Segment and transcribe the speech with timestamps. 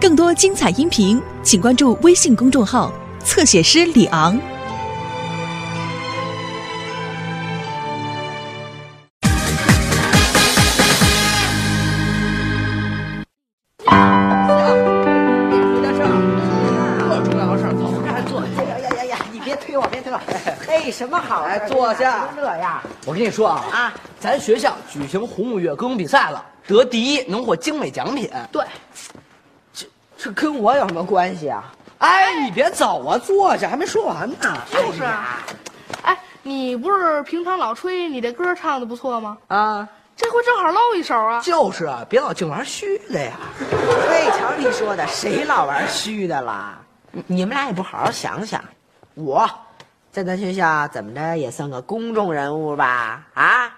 [0.00, 2.92] 更多精彩音频，请关注微信公众号
[3.24, 4.38] “侧写师李昂”。
[13.84, 13.90] 回
[15.82, 16.06] 家事儿，
[17.00, 18.40] 特重要的事儿，走，这儿坐。
[18.40, 19.18] 呀呀呀呀！
[19.32, 20.20] 你别推我，别推我。
[20.64, 28.30] 嘿，什么好坐下这样我跟你说啊啊，咱学校举行红五月歌咏比赛了，得第一能获精美奖品。
[28.52, 28.64] 对，
[30.32, 31.72] 跟我有什么关系啊？
[31.98, 34.36] 哎，你别走啊，坐下，还没说完呢。
[34.70, 35.40] 就是啊，
[36.02, 39.36] 哎，你不是平常老吹你这歌唱的不错吗？
[39.48, 41.40] 啊，这回正好露一手啊！
[41.40, 43.32] 就是啊，别老净玩虚的呀。
[44.08, 46.78] 嘿，瞧你说的，谁老玩虚的啦？
[47.10, 48.62] 你你们俩也不好好想想，
[49.14, 49.48] 我
[50.12, 53.22] 在咱学校怎么着也算个公众人物吧？
[53.34, 53.70] 啊，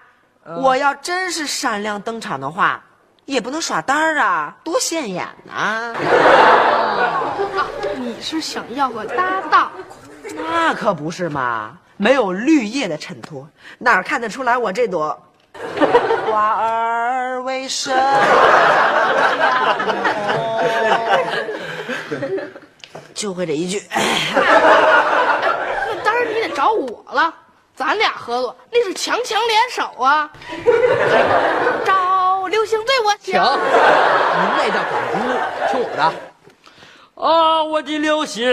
[0.61, 2.83] 我要真是闪亮登场的话，
[3.25, 5.95] 也不能耍单儿啊，多现眼呐、啊，
[7.97, 9.71] 你是想要个搭档？
[10.35, 15.17] 那可不是嘛，没有绿叶的衬托，哪儿看得出来我这朵
[16.29, 18.01] 花儿为什么
[23.13, 23.83] 就会这一句。
[23.93, 24.01] 那
[26.03, 27.33] 当然你得找我了，
[27.75, 30.29] 咱俩合作那是强强联手啊！
[31.85, 31.93] 找
[32.51, 35.17] 流星对我停，您那叫赶猪，
[35.71, 36.03] 听我的。
[37.15, 38.45] 啊，我的流星。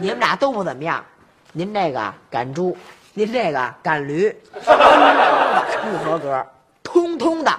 [0.00, 1.04] 你们俩都不怎么样，
[1.52, 2.78] 您这个赶猪，
[3.12, 6.46] 您这个赶驴，不合格，
[6.84, 7.52] 通通的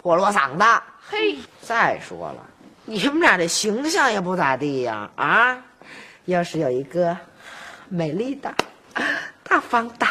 [0.00, 0.64] 破锣嗓子。
[1.10, 2.36] 嘿，再说了，
[2.84, 5.58] 你们俩这形象也不咋地呀啊！
[6.26, 7.16] 要是有一个
[7.88, 8.54] 美丽的、
[9.42, 10.06] 大方的、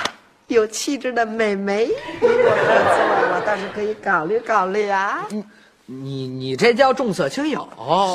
[0.53, 5.25] 有气质的美眉与我合作，我倒是可以考虑考虑啊。
[5.85, 7.67] 你你这叫重色轻友。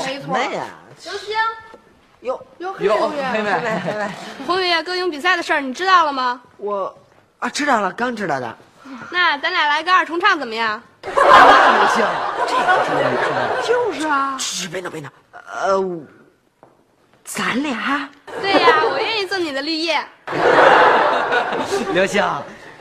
[0.04, 0.64] 没错呀？
[1.04, 1.36] 刘星，
[2.20, 4.10] 哟哟，黑哟，同妹学，妹，妹妹，
[4.46, 6.40] 红月歌咏比赛的事儿你知道了吗？
[6.56, 6.96] 我
[7.38, 8.56] 啊知道了，刚知道的。
[9.10, 10.80] 那咱俩来个二重唱怎么样？
[11.02, 12.04] 流星，
[12.46, 13.30] 这个是女生。
[13.66, 16.00] 就是啊，嘘，别闹别闹，呃，
[17.24, 18.08] 咱俩
[18.40, 19.98] 对呀，我愿意做你的绿叶。
[21.94, 22.22] 刘星，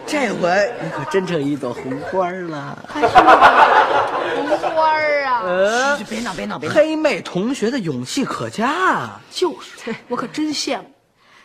[0.06, 2.78] 这回你可真成一朵红花了。
[2.92, 6.76] 红花儿啊，呃，别闹别闹别闹。
[6.76, 9.22] 黑妹同学的勇气可嘉啊！
[9.32, 10.84] 就是，我可真羡慕，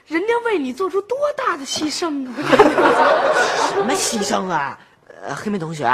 [0.09, 2.34] 人家为你做出多大的牺牲啊！
[3.72, 4.77] 什么牺牲啊？
[5.22, 5.89] 呃，黑妹同学，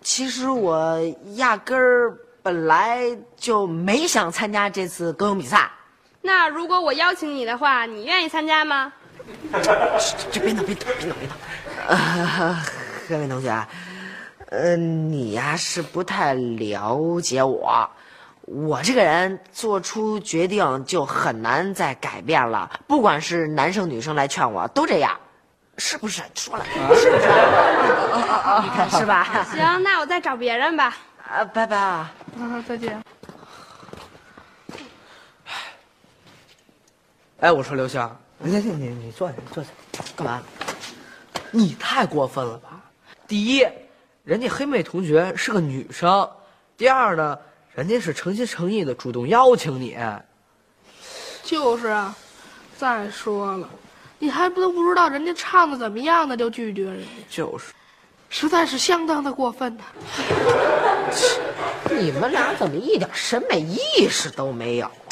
[0.00, 0.96] 其实我
[1.34, 3.00] 压根儿本来
[3.36, 5.68] 就没想参加这次歌咏比赛。
[6.20, 8.92] 那如果我邀请你的话，你愿意参加吗？
[10.32, 11.34] 这别闹别闹别闹别闹。
[11.86, 12.56] 呃，
[13.08, 13.66] 黑妹同学，
[14.50, 17.88] 呃，你呀是不太了解我。
[18.42, 25.18] 我这个人做出决定就很难再改变了，不管是男生女生来劝我，都这样，
[25.76, 26.22] 是不是？
[26.34, 27.10] 说了，是不是？
[28.64, 29.44] 你看是吧？
[29.52, 30.96] 行，那我再找别人吧。
[31.28, 32.10] 啊，拜拜啊！
[32.40, 32.98] 啊，再见。
[37.40, 38.04] 哎，我说刘星，
[38.38, 39.70] 你你你你坐下，你坐下，
[40.16, 40.42] 干嘛？
[41.52, 42.80] 你太过分了吧？
[43.28, 43.64] 第一，
[44.24, 46.28] 人家黑妹同学是个女生；
[46.76, 47.38] 第二呢，
[47.72, 49.96] 人家是诚心诚意的主动邀请你。
[51.44, 52.12] 就是啊，
[52.76, 53.68] 再说了，
[54.18, 57.72] 你还不都不知道人家唱的怎么样呢，就拒绝人家，就是，
[58.28, 59.84] 实在是相当的过分呐、
[61.88, 65.07] 你们俩怎么一点审美意识都没有啊？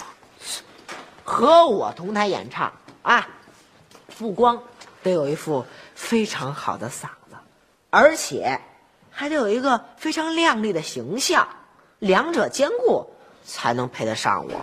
[1.27, 2.73] 和我同台演唱
[3.03, 3.29] 啊，
[4.17, 4.63] 不光
[5.03, 5.67] 得有一副
[5.97, 7.37] 非常好的嗓子，
[7.91, 8.61] 而且
[9.11, 11.49] 还得有一个非常靓丽的形象，
[11.99, 13.05] 两者兼顾
[13.45, 14.61] 才能配得上我。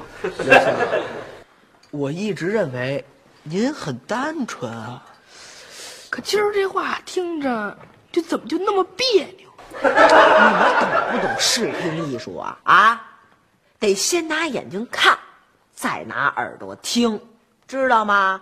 [1.91, 3.03] 我一直认为
[3.43, 5.05] 您很单纯啊。
[6.09, 7.77] 可今儿这话听着，
[8.09, 9.49] 就怎么就那么别扭？
[9.81, 12.57] 你们懂不懂视听艺术啊？
[12.63, 13.11] 啊，
[13.79, 15.17] 得先拿眼睛看，
[15.83, 17.19] 再拿耳朵听，
[17.67, 18.41] 知道吗？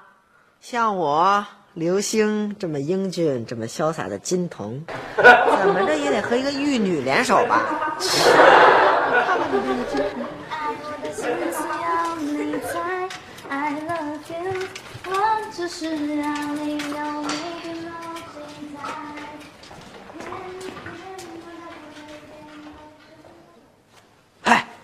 [0.61, 1.43] 像我
[1.73, 4.79] 刘星这么英俊、这么潇洒的金童，
[5.17, 7.97] 怎么着也得和一个玉女联手吧？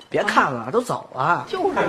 [0.10, 1.46] 别看了，都走了。
[1.50, 1.80] 就是，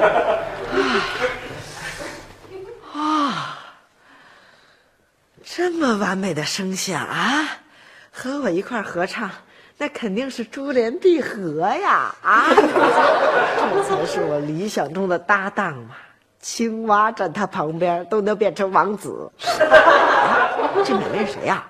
[2.93, 3.59] 啊
[5.45, 7.45] 这么完美的声线啊，
[8.13, 9.31] 和我一块儿合唱，
[9.77, 12.15] 那肯定是珠联璧合呀！
[12.23, 15.97] 啊， 这才是我理想中的搭档嘛！
[16.41, 19.31] 青蛙站他旁边都能变成王子。
[20.85, 21.67] 这两位是谁呀、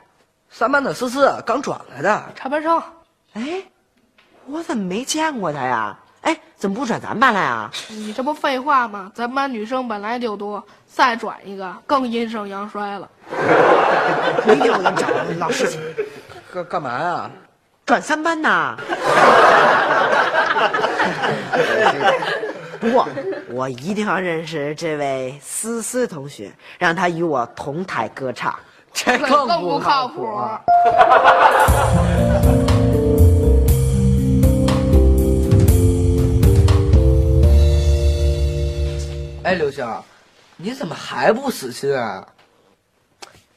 [0.50, 2.83] 三班的思思刚转来的，插班生，
[3.33, 3.62] 哎，
[4.47, 5.99] 我怎么没见过他呀？
[6.23, 7.70] 哎，怎么不转咱班来啊？
[7.88, 9.11] 你这不废话吗？
[9.15, 13.09] 咱班女生本来就多，再转一个更阴盛阳衰了。
[14.47, 15.06] 明天我就找
[15.38, 15.79] 老师去
[16.53, 17.31] 干干嘛呀？
[17.87, 18.76] 转三班呐。
[22.81, 23.09] 不过
[23.50, 28.55] 我一定要认识这位思思同学，让他与我同台歌唱。
[28.93, 30.26] 这更更不靠谱。
[39.49, 39.83] 哎，刘星，
[40.59, 42.29] 你怎么还不死心啊？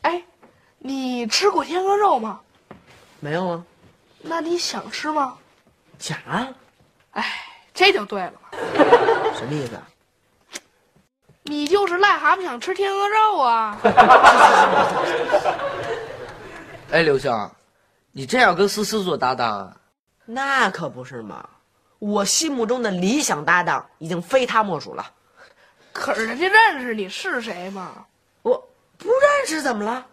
[0.03, 0.23] 哎，
[0.77, 2.39] 你吃过天鹅肉吗？
[3.19, 3.63] 没有啊？
[4.21, 5.37] 那你想吃吗？
[5.99, 6.47] 想啊？
[7.11, 7.25] 哎，
[7.73, 8.39] 这就对了嘛，
[9.35, 9.81] 什么意思啊？
[11.43, 13.77] 你就是癞蛤蟆想吃天鹅肉啊！
[16.91, 17.29] 哎，刘星，
[18.13, 19.75] 你这样跟思思做搭档啊？
[20.23, 21.49] 那可不是嘛！
[21.99, 25.05] 我心目中的理想搭档已经非他莫属了。
[25.93, 28.05] 可是人家认识你是谁吗？
[28.41, 28.57] 我
[28.97, 30.05] 不认识怎么了？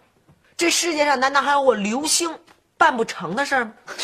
[0.57, 2.37] 这世界上难道还有我刘星
[2.77, 3.73] 办不成的事儿吗？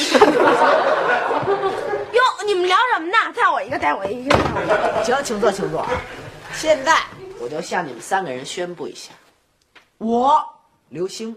[2.13, 3.17] 哟，你们聊什么呢？
[3.35, 4.37] 带我一个，带我一个。
[5.05, 5.85] 行，请坐，请坐。
[6.53, 6.97] 现在
[7.41, 9.13] 我就向你们三个人宣布一下，
[9.99, 10.41] 我
[10.91, 11.37] 刘星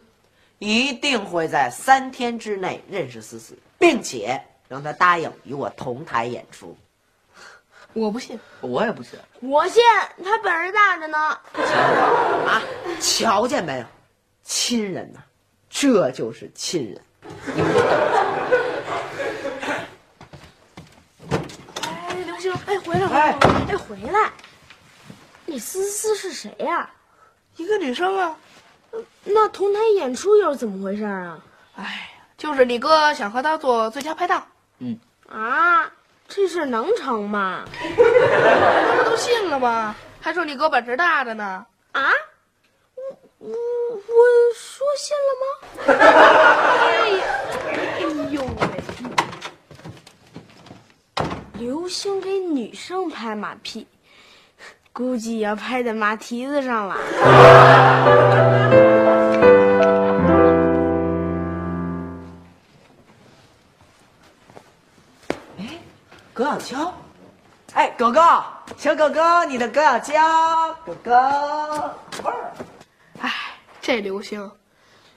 [0.60, 6.78] 一定会在三天之内认识思思，并且让她答应与我同台演出。
[7.98, 8.40] 我不信。
[8.62, 9.20] 我也不信。
[9.40, 9.84] 我信，
[10.24, 11.18] 他本事大着呢。
[11.18, 12.62] 啊，
[13.02, 13.86] 瞧见没有，
[14.44, 15.20] 亲人呐、
[15.70, 17.02] 这就是亲人。
[21.82, 23.38] 哎，刘星，哎，回来，回哎来，
[23.70, 24.32] 哎，回来，
[25.46, 26.90] 那思思是谁呀、
[27.56, 28.36] 一个女生啊。
[29.24, 31.40] 那同台演出又是怎么回事啊？
[31.76, 34.46] 哎，就是你哥想和她做最佳拍档，
[34.80, 35.92] 嗯啊，
[36.27, 37.63] 这事能成吗？
[37.74, 39.95] 他不都信了吗？
[40.21, 41.65] 还说你哥本事大着呢。
[41.94, 42.12] 啊？
[43.39, 43.50] 我我
[43.95, 44.25] 我
[44.56, 45.45] 说信了吗？
[45.88, 47.24] 哎呀，
[47.69, 47.74] 哎
[48.31, 48.68] 呦喂！
[51.53, 53.88] 刘星给女生拍马屁，
[54.91, 56.97] 估计要拍在马蹄子上了。
[66.38, 66.94] 葛小娇，
[67.74, 68.22] 哎，狗狗，
[68.78, 71.12] 小狗狗，你的葛小娇，狗狗，
[72.24, 72.54] 味儿。
[73.22, 73.34] 哎，
[73.81, 74.51] 这刘星，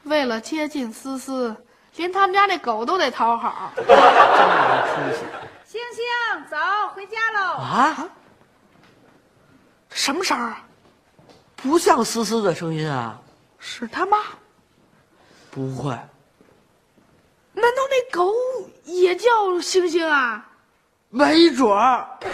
[0.05, 1.55] 为了接近思思，
[1.97, 3.71] 连他们家那狗都得讨好。
[3.77, 5.27] 真没出息
[5.67, 6.03] 星星，
[6.51, 6.57] 走，
[6.95, 7.57] 回家喽。
[7.59, 8.09] 啊？
[9.91, 10.65] 什么声儿啊？
[11.57, 13.21] 不像思思的声音啊！
[13.59, 14.17] 是他妈？
[15.51, 15.91] 不会，
[17.53, 18.33] 难道那狗
[18.85, 20.47] 也叫星星啊？
[21.11, 22.07] 没准儿。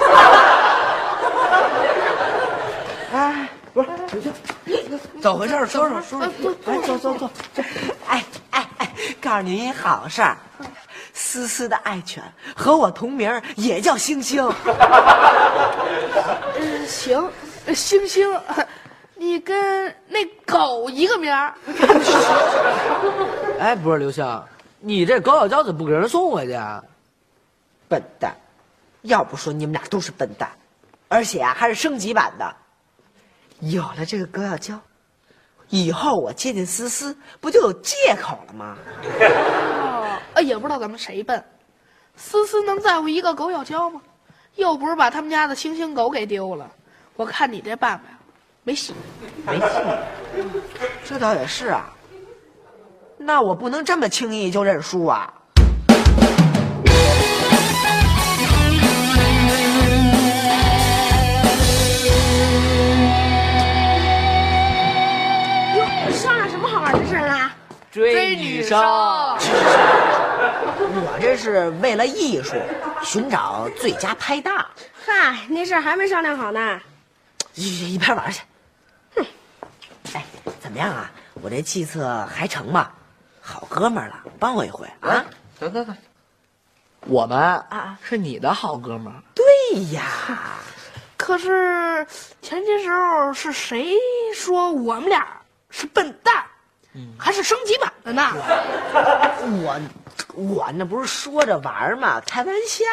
[3.12, 4.32] 哎，不是，刘星，
[5.22, 5.54] 怎么回事？
[5.66, 6.54] 说说说说。
[6.66, 7.30] 哎，坐坐坐。
[8.06, 8.90] 哎哎哎，
[9.20, 10.36] 告诉您一好事儿，
[11.14, 12.22] 思思的爱犬
[12.54, 14.46] 和我同名，也叫星星。
[16.58, 17.30] 嗯，行，
[17.64, 18.28] 呃星星，
[19.14, 21.54] 你跟那狗一个名儿。
[23.58, 24.42] 哎，不是刘星，
[24.80, 26.84] 你这狗咬胶怎么不给人送回去啊？
[27.88, 28.34] 笨蛋，
[29.06, 30.48] 要不说你们俩都是笨蛋，
[31.08, 32.56] 而且啊还是升级版的。
[33.60, 34.78] 有了这个葛小娇，
[35.68, 38.76] 以后我接近思思不就有借口了吗？
[39.20, 41.42] 哦，呃也不知道咱们谁笨，
[42.16, 44.00] 思思能在乎一个狗咬胶吗？
[44.56, 46.70] 又不是把他们家的星星狗给丢了。
[47.14, 48.18] 我看你这办法呀，
[48.62, 48.94] 没戏。
[49.46, 49.66] 没戏。
[51.04, 51.92] 这倒也是啊。
[53.18, 55.32] 那我不能这么轻易就认输啊！
[67.96, 68.78] 追女生。
[70.98, 72.54] 我这是为了艺术，
[73.02, 74.66] 寻找最佳拍档。
[75.06, 76.78] 嗨，那事儿还没商量好呢。
[77.54, 78.42] 一一边玩去。
[79.14, 79.24] 哼，
[80.12, 80.22] 哎，
[80.60, 81.10] 怎么样啊？
[81.40, 82.90] 我这计策还成吗？
[83.40, 85.24] 好哥们儿了，帮我一回啊！
[85.58, 85.96] 等等等，
[87.06, 89.22] 我们啊是你的好哥们儿。
[89.34, 89.44] 对
[89.92, 90.02] 呀，
[91.16, 92.06] 可是
[92.42, 93.94] 前些时候是谁
[94.34, 95.26] 说我们俩
[95.70, 96.44] 是笨蛋，
[97.18, 98.22] 还是升级版的呢？
[99.42, 99.80] 我
[100.34, 102.84] 我那不是说着玩儿嘛，开玩笑，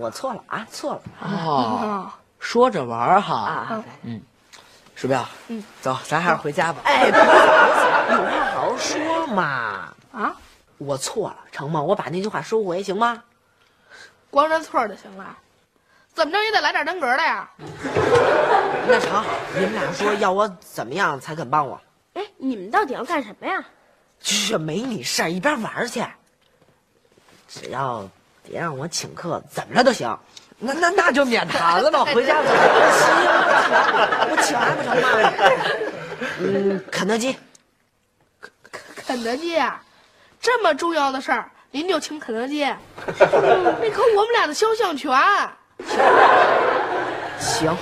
[0.00, 3.34] 我错了啊，错了哦，说着玩哈。
[3.34, 3.84] 啊！
[4.94, 6.80] 鼠标，嗯，走，咱还是回家吧。
[6.84, 9.92] 哎，有话好好说嘛。
[10.12, 10.34] 啊，
[10.78, 11.82] 我错了，成吗？
[11.82, 13.22] 我把那句话收回，行吗？
[14.30, 15.36] 光认错就行了，
[16.14, 17.48] 怎么着也得来点真格的呀。
[18.88, 19.22] 那成，
[19.54, 21.78] 你们俩说要我怎么样才肯帮我？
[22.16, 23.62] 哎，你们到底要干什么呀？
[24.20, 26.02] 这没你事儿，一边玩去。
[27.46, 28.08] 只要
[28.42, 30.18] 别让我请客，怎么着都行。
[30.58, 32.48] 那那那就免谈了吧， 回家走。
[34.30, 35.08] 我请还不成吗？
[36.40, 37.36] 嗯，肯德基。
[38.40, 38.50] 肯
[38.96, 39.82] 肯德基啊，
[40.40, 42.64] 这么重要的事儿，您就请肯德基，
[43.06, 45.14] 那可我们俩的肖像权。
[47.38, 47.76] 行，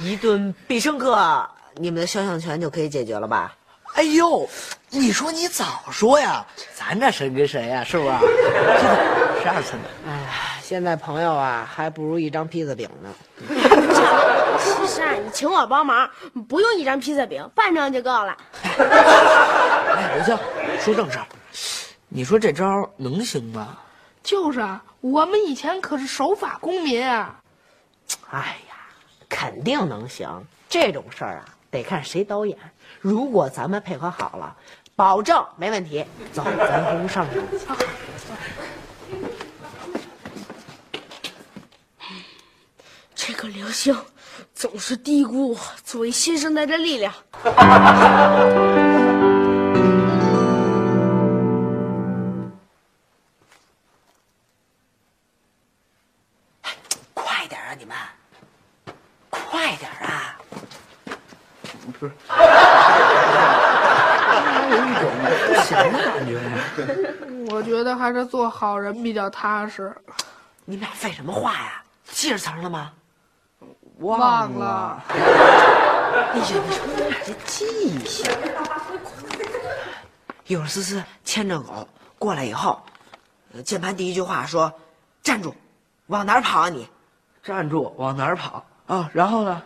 [0.00, 3.54] 一顿必胜客，你们的肖像权就可以解决了吧？
[3.94, 4.48] 哎呦，
[4.88, 8.10] 你说你早说呀，咱这谁跟谁呀，是不是？
[9.42, 9.88] 十二寸的。
[10.08, 13.10] 哎，现在朋友啊，还不如一张披萨饼呢。
[14.58, 16.08] 其实啊，你请我帮忙，
[16.48, 18.34] 不用一张披萨饼，半张就够了。
[18.62, 20.38] 哎，刘星，
[20.80, 21.26] 说正事儿，
[22.08, 22.64] 你说这招
[22.96, 23.76] 能行吗？
[24.22, 27.38] 就是啊，我们以前可是守法公民啊。
[28.30, 28.76] 哎呀，
[29.28, 30.28] 肯定能行。
[30.70, 32.56] 这种事儿啊，得看谁导演。
[33.00, 34.56] 如果咱们配合好了，
[34.94, 36.04] 保证没问题。
[36.32, 37.40] 走，咱回屋上去。
[43.14, 43.96] 这个刘星
[44.54, 47.14] 总是低估我作为新生代的力量。
[68.24, 69.94] 做好人比较踏实。
[70.64, 71.82] 你们俩废什么话呀？
[72.06, 72.92] 记着词儿了吗？
[73.98, 75.02] 忘了。
[75.08, 78.30] 哎呀，你说你们俩这记性！
[80.46, 81.88] 一会儿思思牵着狗
[82.18, 82.82] 过来以后，
[83.54, 84.72] 呃键盘第一句话说
[85.22, 85.54] ：“站住，
[86.08, 86.88] 往哪儿跑啊你
[87.42, 89.08] 站住，往哪儿跑啊？
[89.12, 89.62] 然后呢？？”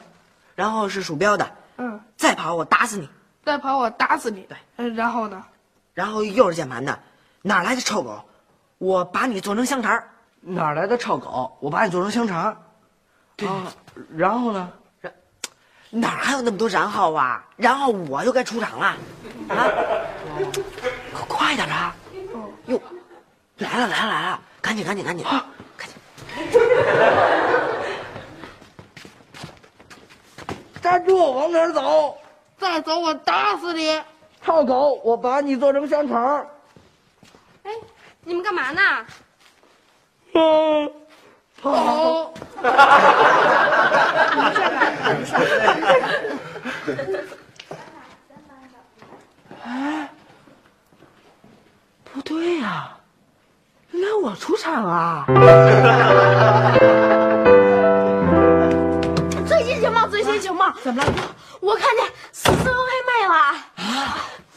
[0.55, 3.09] 然后是鼠标的，嗯，再跑我打死你。
[3.45, 4.43] 再跑我打死你。
[4.43, 5.45] 对嗯，然后呢？
[5.95, 6.99] 然后又是键盘的，
[7.43, 8.23] 哪来的臭狗？
[8.79, 10.03] 我把你做成香肠。
[10.41, 11.57] 哪来的臭狗？
[11.61, 12.57] 我把你做成香肠。
[13.37, 13.73] 对、啊，
[14.17, 14.73] 然后呢？
[15.01, 15.13] 然
[15.91, 17.45] 哪还有那么多然后啊？
[17.57, 18.87] 然后我就该出场了，
[19.49, 19.67] 啊！
[21.13, 21.95] 快快点啊！
[22.67, 22.81] 哟，
[23.59, 25.25] 来了来了来了，赶紧赶紧赶紧，
[25.77, 25.97] 赶紧！
[30.83, 32.19] 站住，往哪儿走？
[32.59, 34.01] 再走我打死你！
[34.45, 36.47] 臭狗，我把你做成香肠。
[38.27, 38.81] 哎，你们干嘛呢？
[40.35, 40.91] 嗯，
[41.63, 42.35] 跑！
[52.13, 52.91] 不对呀、
[53.93, 55.25] 原来我出场啊！
[59.47, 60.73] 最新情报，最新情报！
[60.83, 61.13] 怎么了？
[61.61, 63.35] 我看见思思和黑妹了。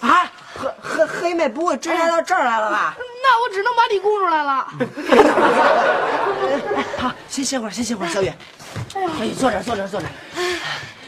[0.01, 2.95] 啊，黑黑黑妹不会追来到这儿来了吧？
[3.21, 4.67] 那我只能把你供出来了。
[6.97, 8.31] 好，先歇会儿，先歇会儿，小雨。
[8.95, 10.11] 哎，坐这儿，坐这儿，坐这儿。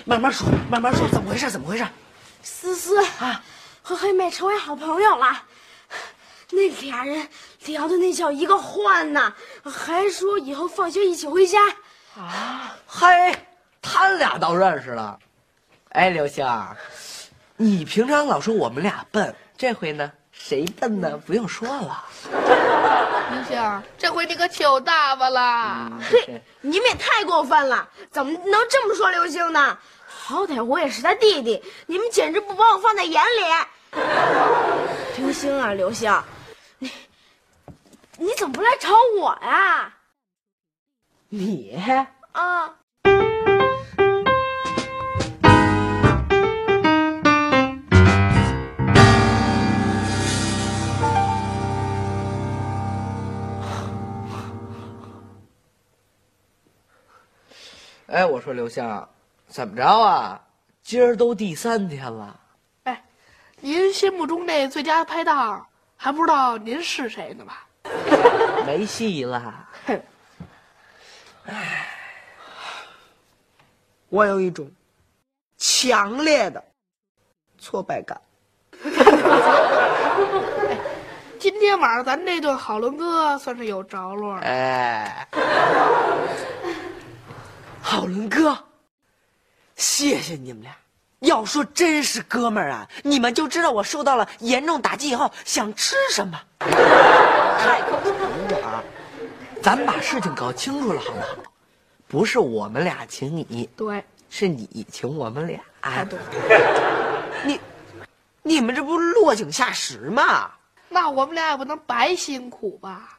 [0.05, 1.49] 慢慢说，慢慢说，怎么回事？
[1.49, 1.85] 怎么回事？
[2.41, 3.43] 思思啊，
[3.81, 5.43] 和黑妹成为好朋友了。
[6.49, 7.27] 那俩人
[7.65, 11.59] 聊的那叫一个欢呐，还说以后放学一起回家。
[12.17, 13.07] 啊嘿，
[13.81, 15.17] 他俩倒认识了。
[15.91, 16.45] 哎，刘星，
[17.55, 20.11] 你平常老说我们俩笨，这回呢，
[20.43, 21.17] 谁笨呢？
[21.25, 22.03] 不用说了。
[23.31, 25.89] 林星，这回你可糗大发了。
[26.09, 29.77] 嘿，你们也太过分了，怎么能这么说刘星呢？
[30.05, 33.41] 好歹我也是他弟弟，你们简直不把我放在眼里。
[35.17, 36.11] 刘星啊，刘星，
[36.79, 36.91] 你
[38.17, 39.93] 你怎么不来找我呀？
[41.29, 41.79] 你
[42.33, 42.75] 啊，
[58.11, 59.07] 哎，我说刘香，
[59.47, 60.37] 怎么着啊？
[60.83, 62.37] 今儿都第三天了，
[62.83, 63.01] 哎，
[63.61, 65.65] 您心目中那最佳拍档，
[65.95, 67.65] 还不知道您是谁呢吧？
[68.67, 69.65] 没戏了。
[74.09, 74.69] 我有一种
[75.57, 76.61] 强烈的
[77.57, 78.19] 挫败感。
[81.39, 84.41] 今天晚上咱这顿好伦哥算是有着落了。
[84.41, 85.25] 哎，
[87.81, 88.57] 好伦哥，
[89.75, 90.71] 谢谢你们俩。
[91.19, 96.39] 要说真是哥们儿啊，你们就知道我受到了严重打击以后想吃什么。
[96.59, 98.13] 太口疼
[98.61, 98.83] 了，
[99.61, 101.27] 咱把事情搞清楚了好不好？
[102.07, 105.59] 不是我们俩请你，对，是你请我们俩。
[105.81, 106.19] 太对。
[107.45, 107.59] 你，
[108.43, 110.51] 你们这不落井下石吗？
[110.89, 113.17] 那我们俩也不能白辛苦吧？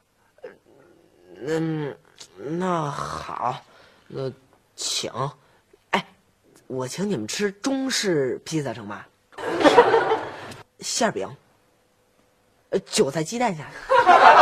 [1.47, 1.97] 嗯，
[2.37, 3.61] 那好，
[4.09, 4.31] 那
[4.75, 5.11] 请。
[5.91, 6.07] 哎，
[6.67, 9.05] 我请你们吃中式披萨成吗？
[10.81, 11.29] 馅儿饼，
[12.71, 13.71] 呃，韭菜鸡蛋馅儿。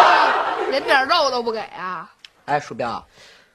[0.71, 2.11] 连点肉都不给啊？
[2.47, 3.07] 哎，鼠标，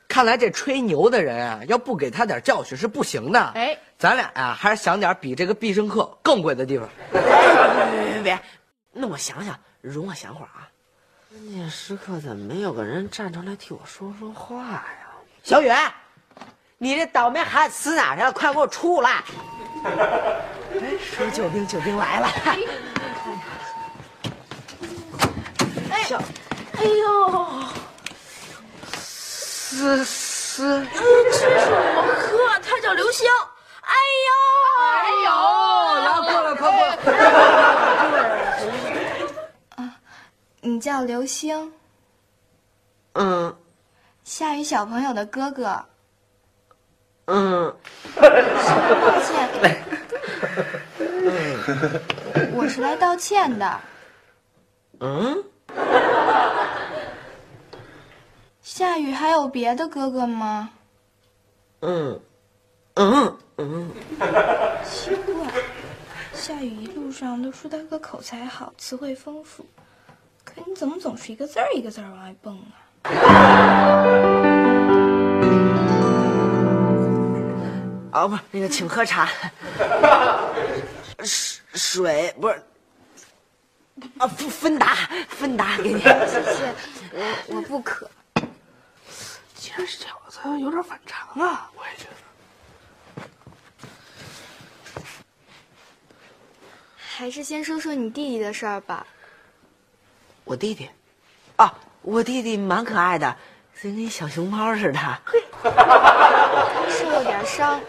[0.07, 3.39] 看来这吹牛的人啊，要不给他点教训是不行的。
[3.55, 6.87] 哎，咱俩呀、还是想点比这个必胜客更贵的地方。
[7.11, 8.39] 别别别别，
[8.91, 10.69] 那我想想，容我想会儿啊。
[11.31, 14.85] 关键时刻怎么没有个人站出来替我说说话呀？
[15.43, 15.69] 小雨，
[16.77, 18.31] 你这倒霉孩子死哪去了？
[18.31, 19.23] 快给我出来！
[20.75, 22.27] 哎，说救兵，救兵来了。
[26.05, 26.21] 小，
[26.77, 27.49] 哎呦，
[28.91, 30.99] 思思，这
[31.59, 33.27] 是我哥，他叫刘星。
[33.81, 33.95] 哎
[34.27, 34.33] 呦，
[34.83, 35.29] 哎呦，
[36.03, 36.97] 然后过来，快过来。
[40.61, 41.73] 你叫刘星，
[43.13, 43.55] 嗯
[44.23, 45.85] 夏雨小朋友的哥哥。
[47.25, 47.73] 嗯，
[48.15, 48.29] 道
[49.21, 49.49] 歉，
[52.53, 53.79] 我是来道歉的。
[54.99, 55.43] 嗯，
[58.61, 60.69] 夏雨还有别的哥哥吗？
[61.81, 62.19] 嗯，
[62.95, 63.37] 嗯。
[63.57, 63.89] 嗯，
[64.83, 65.47] 奇怪，
[66.33, 69.65] 夏雨一路上都说他哥口才好，词汇丰富，
[70.43, 72.59] 可你怎么总是一个字儿一个字儿往外蹦
[73.03, 74.44] 啊？
[78.15, 79.27] 哦，不是那个，请喝茶。
[81.21, 82.63] 水水不是
[84.17, 84.95] 啊，芬芬达
[85.27, 85.99] 芬达给你。
[85.99, 86.73] 谢谢，
[87.11, 88.09] 我我不渴。
[89.53, 91.69] 既然是小子，有点反常啊。
[91.75, 92.15] 我也觉得。
[96.97, 99.05] 还是先说说你弟弟的事儿吧。
[100.45, 100.89] 我弟弟，
[101.57, 103.35] 啊，我弟弟蛮可爱的，
[103.81, 104.99] 跟那小熊猫似的。
[104.99, 105.19] 他
[106.89, 107.81] 受了点伤，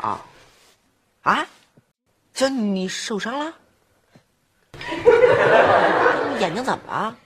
[0.00, 0.20] 啊，
[1.22, 1.46] 啊，
[2.32, 3.52] 小你受伤了？
[6.38, 7.16] 眼睛怎么了？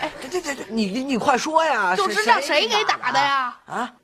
[0.00, 1.94] 哎，这这这这，你你你快说呀！
[1.94, 3.20] 就是让谁给打的？
[3.20, 3.60] 呀？
[3.66, 3.94] 啊，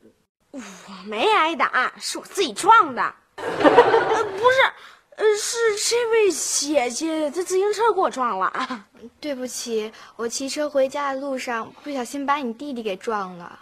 [0.51, 0.61] 我
[1.07, 3.03] 没挨打，是我自己撞的。
[3.37, 4.73] 呃，不是，
[5.17, 5.57] 呃，是
[5.89, 8.53] 这位姐姐她自行车给我撞了。
[9.21, 13.59] 对不起，我骑车回家的路上不小心把你弟弟给撞了。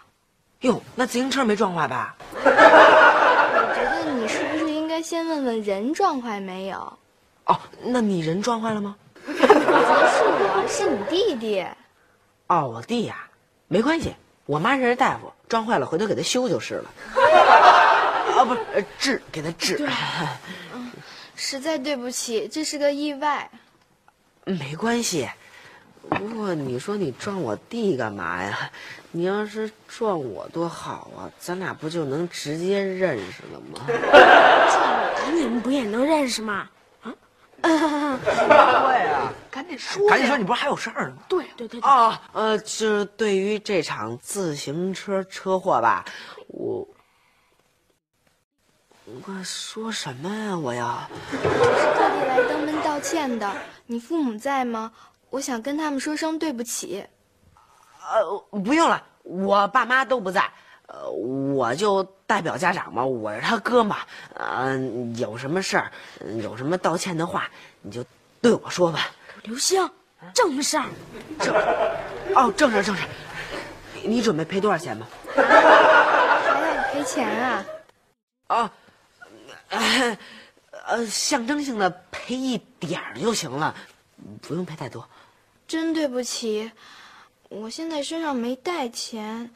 [0.60, 2.14] 哟，那自行车没撞坏吧？
[2.34, 2.40] 我
[3.74, 6.98] 觉得你是不是应该先问问人撞坏没有？
[7.44, 8.96] 哦，那你人撞坏了吗？
[9.26, 9.54] 我觉得
[10.10, 11.66] 是我，是你弟弟。
[12.46, 13.28] 哦，我弟呀、
[13.68, 14.14] 没关系，
[14.46, 16.90] 我妈认识大夫，撞坏了回头给他修就是了。
[18.36, 18.56] 啊， 不
[18.98, 19.86] 治给他治。
[21.36, 23.50] 实在对不起，这是个意外。
[24.44, 25.28] 没关系。
[26.08, 28.70] 不过你说你撞我弟干嘛呀？
[29.12, 33.80] 你要是撞我多好啊，咱俩不就能直接认识了吗？
[35.16, 36.68] 撞你们不也能认识吗？
[37.62, 40.08] 啊对呀，赶紧说！
[40.08, 41.22] 赶紧说，你不是还有事儿呢吗？
[41.28, 46.04] 对对对，啊，呃，就是对于这场自行车车祸吧，
[46.48, 46.86] 我
[49.20, 50.56] 我说什么呀？
[50.56, 50.86] 我要
[51.32, 53.52] 我是特地来登门道歉的。
[53.86, 54.90] 你父母在吗？
[55.28, 57.04] 我想跟他们说声对不起。
[58.00, 60.50] 呃，不用了，我爸妈都不在，
[60.86, 63.98] 呃，我就代表家长嘛，我是他哥嘛，
[64.34, 67.50] 嗯、有什么事儿，嗯有什么道歉的话，
[67.82, 68.04] 你就
[68.40, 69.08] 对我说吧。
[69.42, 69.88] 刘星，
[70.32, 70.86] 正事儿。
[72.34, 73.02] 哦，正事正事，
[73.94, 75.06] 你你准备赔多少钱吗？
[75.34, 77.64] 还要赔钱啊？
[78.48, 78.70] 啊，
[79.72, 80.18] 呃，
[80.86, 83.74] 呃，象征性的赔一点儿就行了，
[84.40, 85.08] 不用赔太多。
[85.66, 86.70] 真对不起，
[87.48, 89.50] 我现在身上没带钱。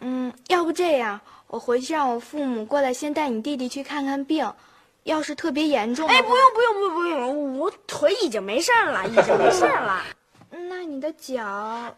[0.00, 4.52] 嗯，要不这样，我回去让我父母过来先带你弟弟去看看病。
[5.04, 10.02] 要是特别严重，哎，不用不用不用不用，我腿已经没事儿了，已经没事儿了。
[10.68, 11.42] 那你的脚，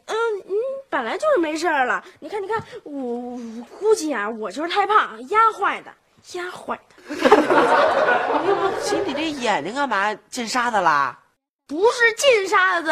[0.06, 0.54] 嗯嗯，
[0.88, 2.04] 本来就是没事儿了。
[2.20, 3.38] 你看你看，我我
[3.78, 5.92] 估计啊，我就是太胖压坏的。
[6.32, 6.94] 压坏的。
[8.82, 11.18] 姐，你这眼睛干嘛进沙子啦？
[11.66, 12.90] 不是进沙子，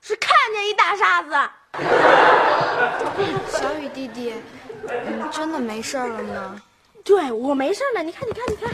[0.00, 1.30] 是看见一大沙子。
[3.48, 4.34] 小雨弟弟，
[4.82, 6.60] 你真的没事了吗？
[7.04, 8.70] 对我没事了，你看，你看，你看。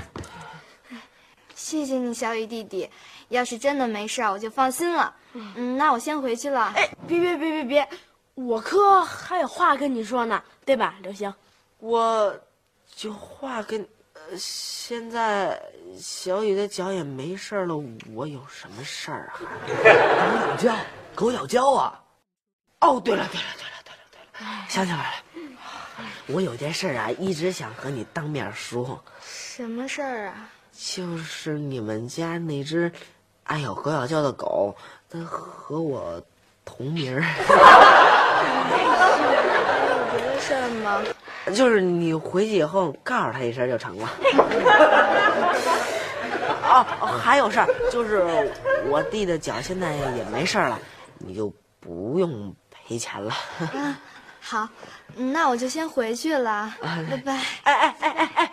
[1.55, 2.91] 谢谢你，小雨弟弟。
[3.29, 5.15] 要是真的没事，我就放心了。
[5.33, 6.73] 嗯，那我先回去了。
[6.77, 7.89] 哎，别别别别别，
[8.35, 11.33] 我哥还有话跟你说呢，对吧，刘星？
[11.79, 12.35] 我
[13.01, 13.87] 有话跟……
[14.29, 15.61] 呃，现在
[15.99, 17.77] 小雨的脚也没事了，
[18.13, 19.39] 我有什么事儿啊？
[19.45, 20.77] 狗咬胶，
[21.15, 22.03] 狗咬胶啊！
[22.81, 29.01] 哦，对了对了对了对了对了，想起来了，我有件事啊，一直想和你当面说。
[29.23, 30.51] 什么事儿啊？
[30.73, 32.91] 就是你们家那只
[33.45, 34.77] 爱咬狗咬胶的狗，
[35.09, 36.21] 它和我
[36.65, 37.23] 同名儿。
[39.89, 41.01] 有别的事儿吗？
[41.55, 44.09] 就是你回去以后告诉他一声就成了。
[46.69, 46.85] 哦，
[47.23, 48.53] 还有事儿，就是
[48.89, 50.79] 我弟的脚现在也没事儿了，
[51.19, 53.33] 你就不用赔钱了。
[53.61, 53.99] 啊，
[54.41, 54.69] 好，
[55.17, 57.33] 嗯那我就先回去了， 拜拜。
[57.63, 58.53] 哎哎哎哎哎，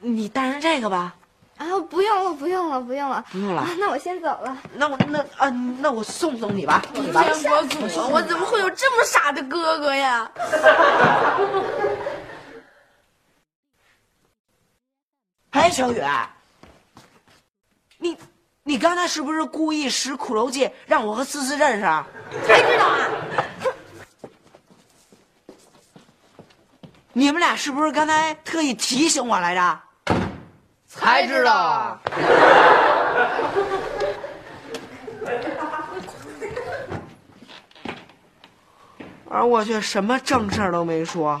[0.00, 1.14] 你带上这个吧。
[1.56, 4.58] 啊，不用了，不用了，不用了，不用了啊那我先走了。
[4.74, 7.24] 那我那啊，那我送送你吧，送你吧。
[7.24, 10.28] 我祖，我怎么会有这么傻的哥哥呀？
[15.62, 16.02] 哎，小雨，
[17.96, 18.18] 你
[18.64, 22.04] 你刚才是不是故意使苦肉计让我和思思认识啊？
[22.44, 23.08] 谁知道啊！
[27.12, 29.80] 你们俩是不是刚才特意提醒我来着？
[30.88, 32.00] 才知道啊！
[39.30, 41.40] 而我却什么正事儿都没说。